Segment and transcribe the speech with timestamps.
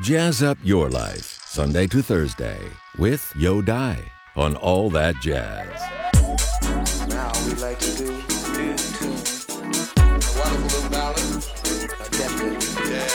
[0.00, 2.60] Jazz up your life, Sunday to Thursday,
[2.98, 3.98] with Yo Dai
[4.36, 5.66] on All That Jazz.
[7.08, 8.04] Now we like to do.
[8.04, 8.14] A
[10.38, 11.44] wonderful little ballad.
[12.86, 13.08] Yeah.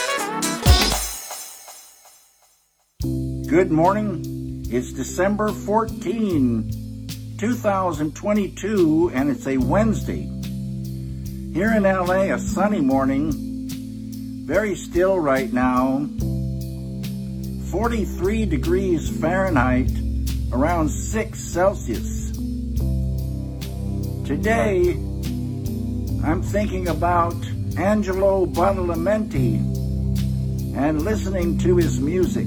[3.48, 4.66] Good morning.
[4.68, 6.70] It's December 14,
[7.38, 10.28] 2022, and it's a Wednesday.
[11.54, 13.32] Here in LA, a sunny morning,
[14.46, 16.06] very still right now,
[17.74, 19.90] 43 degrees Fahrenheit,
[20.52, 22.30] around 6 Celsius.
[24.24, 24.92] Today,
[26.22, 27.34] I'm thinking about
[27.76, 29.56] Angelo Badalamenti
[30.76, 32.46] and listening to his music.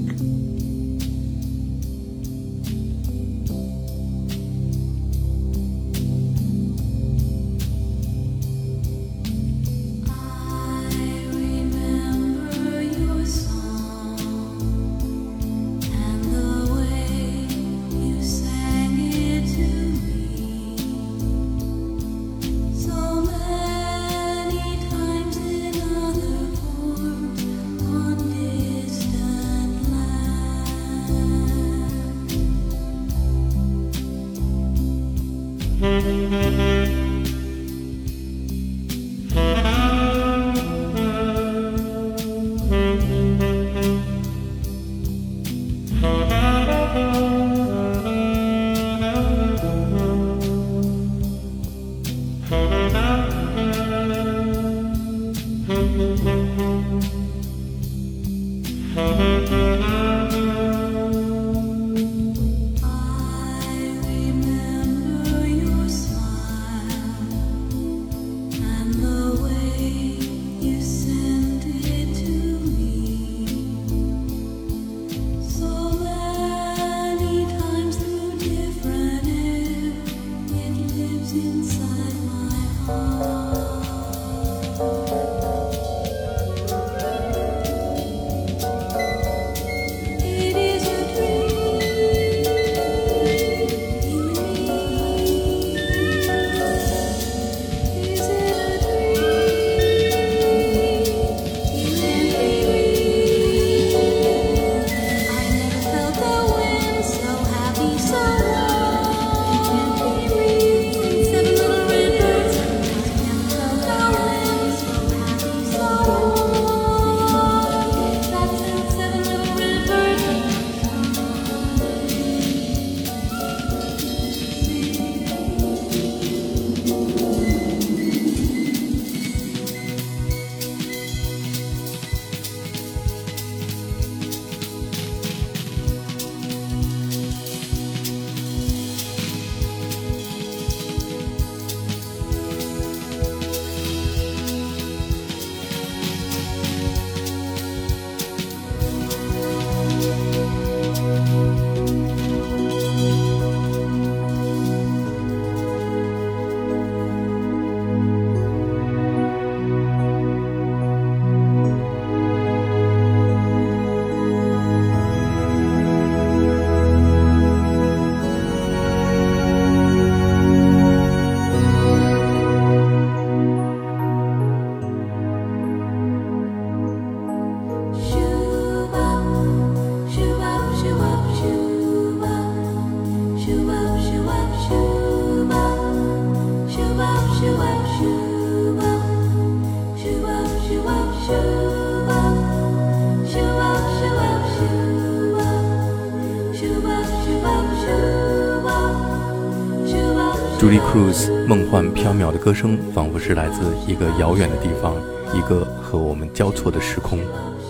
[202.08, 204.96] 缥缈的歌声，仿佛是来自一个遥远的地方，
[205.34, 207.20] 一个和我们交错的时空。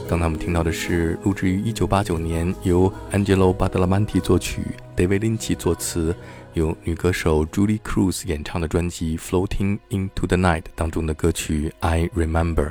[0.09, 4.63] 刚才我们听到的是录制于1989年，由 Angelo Badalamenti 作曲
[4.97, 6.15] ，David Lynch 作词，
[6.53, 12.67] 由女歌手 Julie Cruz 演唱的专辑《Floating Into the Night》当中的歌曲《I Remember》。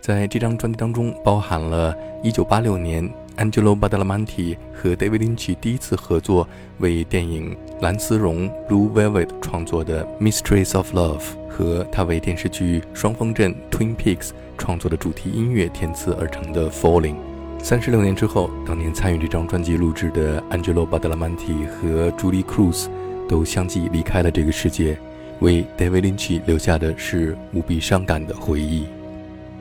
[0.00, 1.92] 在这张专辑当中，包含了
[2.22, 6.46] 1986年 Angelo Badalamenti 和 David Lynch 第一次合作
[6.78, 11.18] 为电影《蓝丝绒》（Blue Velvet） 创作的《Mysteries of Love》，
[11.48, 17.14] 和他为电视剧《双峰镇》（Twin Peaks） 创作的主题音乐填词而成的《Falling》。
[17.62, 22.88] 三十六年之后，当年参与这张专辑录制的 Angelo Badalamenti 和 Julie Cruz
[23.28, 24.98] 都相继离开了这个世界，
[25.40, 28.86] 为 David Lynch 留下的是无比伤感的回忆。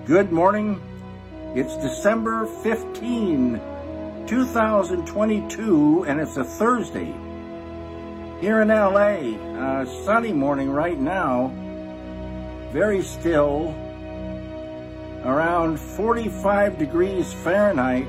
[0.07, 0.75] Good morning.
[1.55, 3.59] It's December 15,
[4.27, 7.11] 2022, and it's a Thursday.
[8.39, 11.51] Here in LA, uh, sunny morning right now,
[12.71, 13.73] very still,
[15.25, 18.05] around 45 degrees Fahrenheit.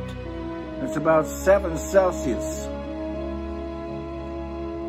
[0.82, 2.66] It's about 7 Celsius.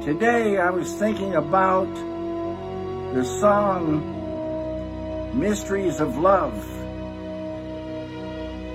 [0.03, 1.87] Today I was thinking about
[3.13, 4.03] the song
[5.39, 6.70] Mysteries of Love.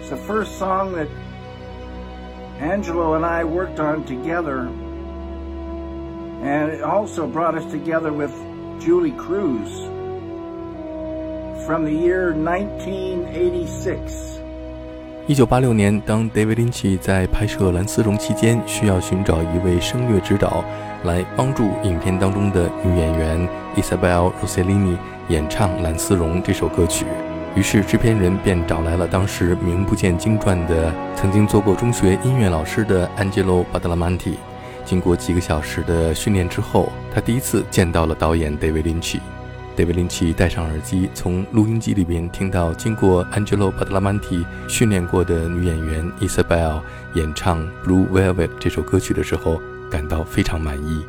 [0.06, 1.08] It's the first song that
[2.62, 4.68] Angelo and I worked on together,
[6.44, 8.32] and it also brought us together with
[8.80, 9.88] Julie Cruz
[11.66, 14.40] from the year 1986.
[15.28, 20.64] 一九八六年，当 David Lynch 在拍摄《蓝丝绒》期间，需要寻找一位声乐指导
[21.04, 24.98] 来帮助影片当中的女演员 Isabel Rossellini
[25.30, 27.06] 演唱《蓝丝绒》这首歌曲。
[27.57, 34.35] 于是制片人便找来了当时名不见经传的、曾经做过中学音乐老师的 Angelo Badalamenti。
[34.85, 39.19] 经过几个小时的训练之后，他第一次见到了导演 David Lynch。
[39.75, 46.83] David Lynch 戴上耳机，从录音机里边听到经过 Angelo Badalamenti 训练过的女演员 Isabel
[47.15, 51.07] 演唱《Blue Velvet》这首歌曲的时候，感到非常满意。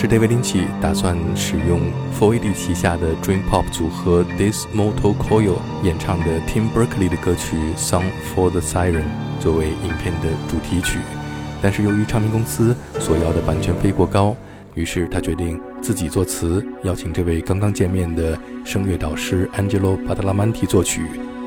[0.00, 1.78] 是，David Lynch 打算使用
[2.10, 8.04] f o r d 旗下的 Dream Pop 组合 This Motor Coil 演唱的 Tim Berkeley 的歌曲《Song
[8.34, 9.02] for the Siren》
[9.40, 11.00] 作为影片的主题曲，
[11.60, 14.34] 但是由于唱片公司所要的版权费过高，
[14.74, 21.02] 于是他决定自己作词，邀请这位刚刚见面的声乐导师 Angelo Badalamenti 作曲。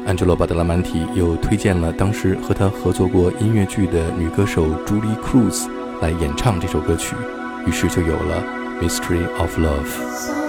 [0.05, 5.67] Angelo Badalamenti 又推荐了当时和他合作过音乐剧的女歌手 Julie Cruz
[6.03, 7.15] 来演唱这首歌曲。
[7.66, 8.42] 于是就有了《
[8.84, 10.41] Mystery of Love》。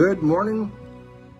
[0.00, 0.72] Good morning.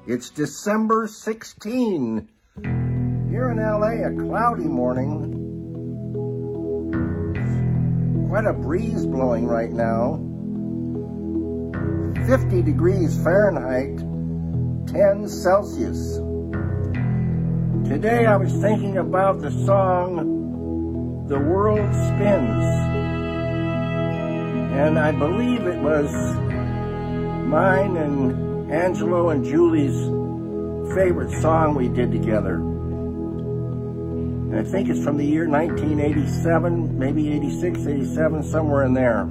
[0.06, 2.28] It's December 16.
[2.62, 5.32] Here in LA, a cloudy morning.
[8.28, 10.18] Quite a breeze blowing right now.
[12.26, 13.96] 50 degrees Fahrenheit,
[14.88, 16.16] 10 Celsius.
[17.88, 22.64] Today I was thinking about the song The World Spins.
[24.76, 26.12] And I believe it was
[27.46, 29.98] mine and Angelo and Julie's
[30.94, 32.54] favorite song we did together.
[34.50, 39.28] And I think it's from the year 1987, maybe 86, 87, somewhere in there.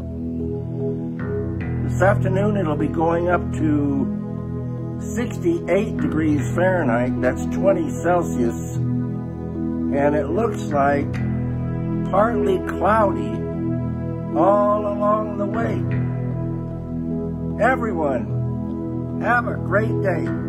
[1.90, 10.28] This afternoon it'll be going up to 68 degrees Fahrenheit, that's 20 Celsius, and it
[10.28, 11.14] looks like
[12.12, 13.40] partly cloudy
[14.38, 15.82] all along the way.
[17.64, 18.39] Everyone,
[19.22, 20.49] have a great day.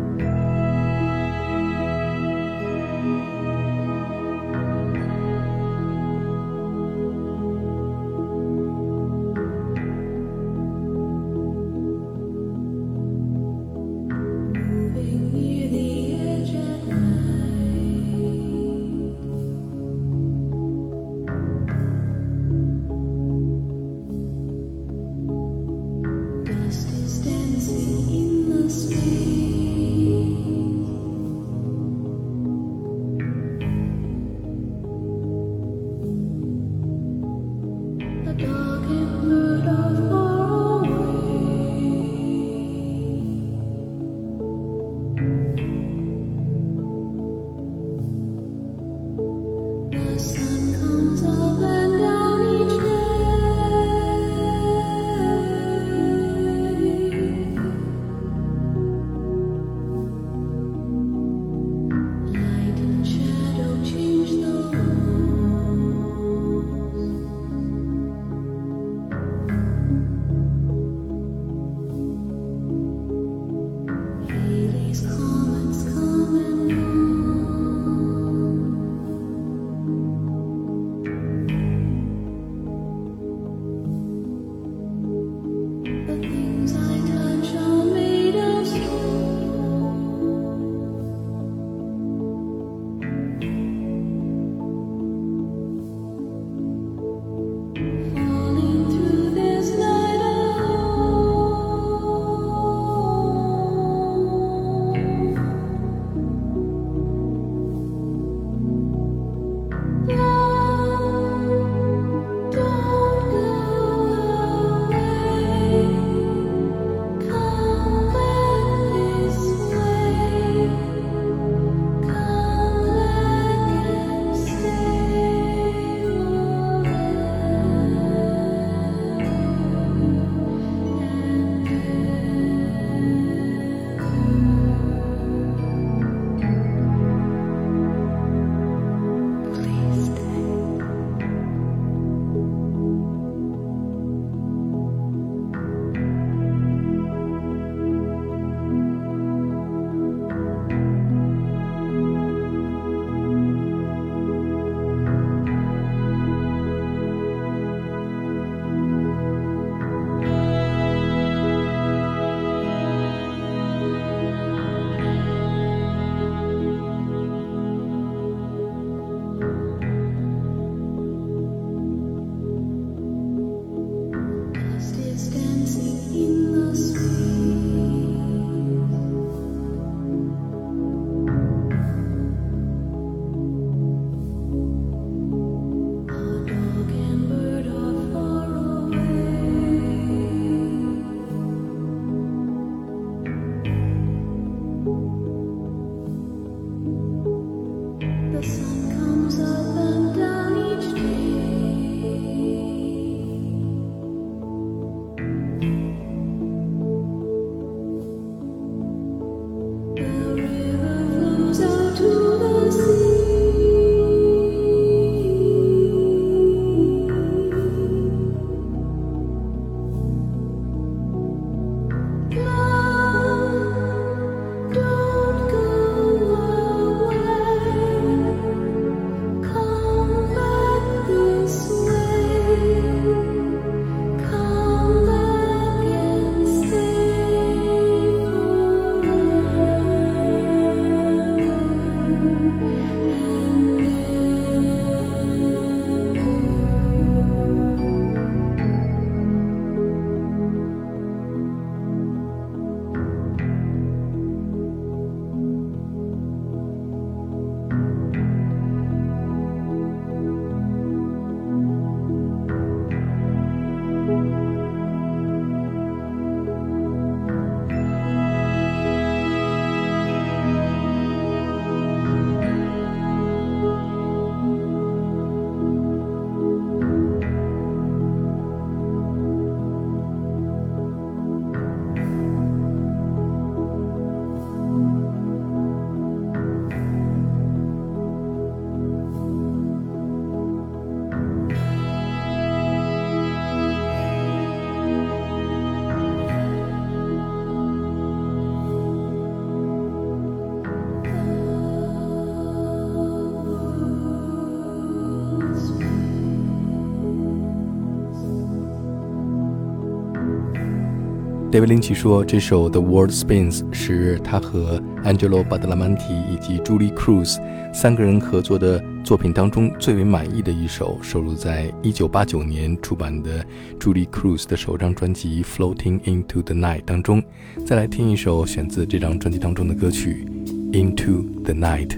[311.51, 317.37] David Lynch 说，这首《The World Spins》是他和 Angelo Badalamenti 以及 Julie Cruz
[317.73, 323.45] 三个人合作的作品当中最为满意的一首，收录在1989年出版的
[323.77, 327.21] Julie Cruz 的首张专辑《Floating Into the Night》当中。
[327.65, 330.25] 再来听一首选自这张专辑当中的歌曲
[330.71, 331.89] 《Into the Night》。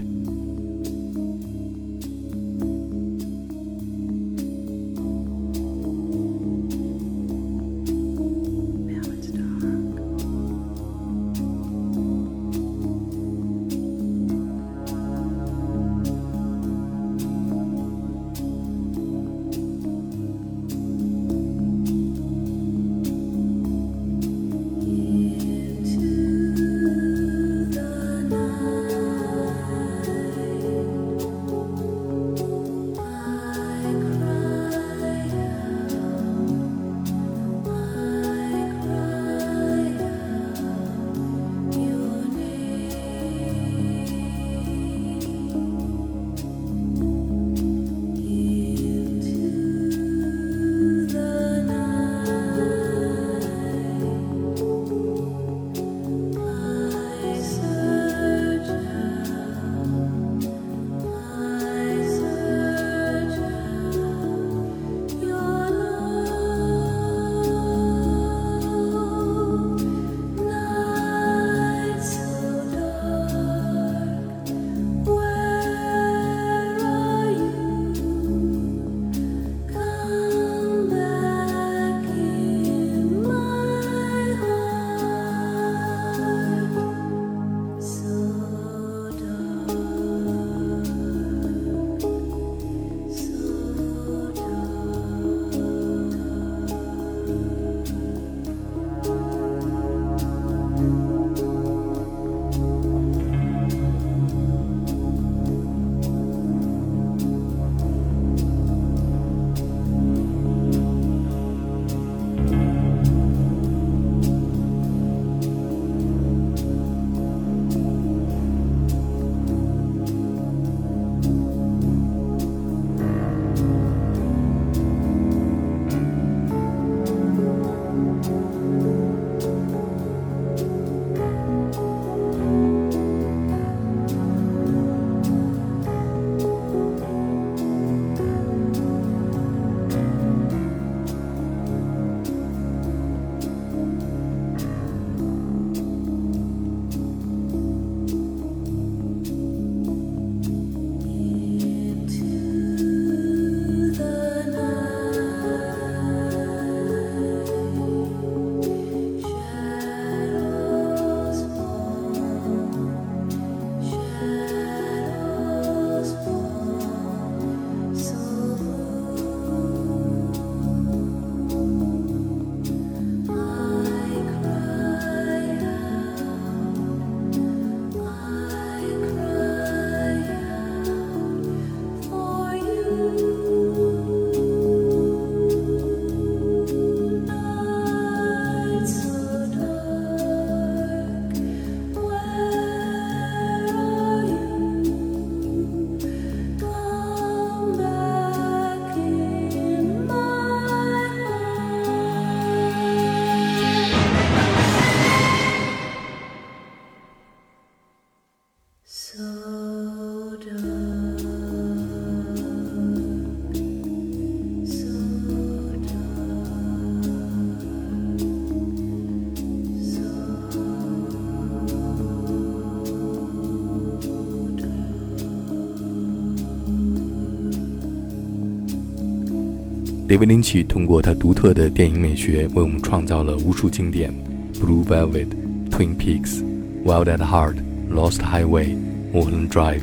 [230.14, 234.14] 雷维林奇通过他独特的电影美学，为我们创造了无数经典，
[234.60, 235.26] 《Blue Velvet》、
[235.72, 236.38] 《Twin Peaks》、
[236.84, 237.54] 《Wild at Heart》、
[237.92, 238.66] 《Lost Highway》、
[239.12, 239.80] 《Mulholland Drive》。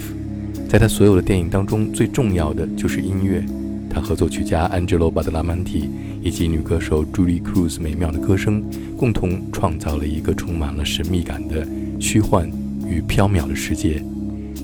[0.69, 3.43] 在他所有的电影当中，最重要的就是音乐。
[3.89, 5.89] 他和作曲家 Angelo Badalamenti
[6.23, 8.63] 以及女歌手 Julie Cruz 美妙的歌声，
[8.95, 11.67] 共同创造了一个充满了神秘感的
[11.99, 12.49] 虚幻
[12.87, 14.01] 与缥缈的世界。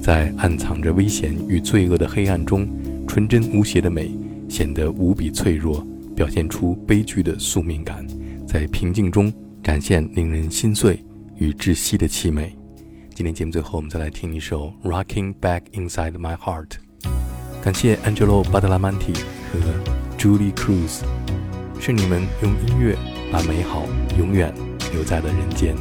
[0.02, 2.66] 在暗藏着危险与罪恶的黑暗中，
[3.06, 4.10] 纯真无邪的美。
[4.50, 8.06] 显得无比脆弱，表现出悲剧的宿命感，
[8.48, 9.32] 在平静中
[9.64, 11.04] 展现令人心碎
[11.38, 12.56] 与窒息的凄美。
[13.14, 16.68] 今天节目最后，我们再来听一首《Rocking Back Inside My Heart》。
[17.64, 19.18] 感谢 Angelo Badalamenti
[19.52, 19.60] 和
[20.18, 21.02] Julie Cruz，
[21.80, 22.96] 是你们用音乐
[23.32, 23.86] 把美好
[24.18, 24.54] 永远
[24.94, 25.76] 留在了人间。